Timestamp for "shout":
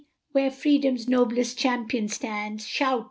2.65-2.99